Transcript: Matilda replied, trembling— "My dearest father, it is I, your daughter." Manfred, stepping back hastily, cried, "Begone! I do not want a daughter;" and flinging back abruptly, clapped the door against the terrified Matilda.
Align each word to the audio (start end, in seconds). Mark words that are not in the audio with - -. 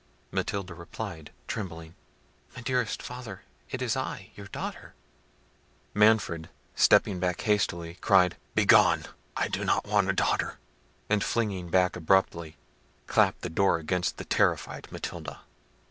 Matilda 0.31 0.73
replied, 0.73 1.31
trembling— 1.47 1.93
"My 2.55 2.63
dearest 2.63 3.03
father, 3.03 3.43
it 3.69 3.83
is 3.83 3.95
I, 3.95 4.31
your 4.33 4.47
daughter." 4.47 4.95
Manfred, 5.93 6.49
stepping 6.73 7.19
back 7.19 7.41
hastily, 7.41 7.99
cried, 8.01 8.35
"Begone! 8.55 9.05
I 9.37 9.47
do 9.47 9.63
not 9.63 9.85
want 9.85 10.09
a 10.09 10.13
daughter;" 10.13 10.57
and 11.07 11.23
flinging 11.23 11.69
back 11.69 11.95
abruptly, 11.95 12.57
clapped 13.05 13.41
the 13.43 13.49
door 13.51 13.77
against 13.77 14.17
the 14.17 14.25
terrified 14.25 14.87
Matilda. 14.91 15.41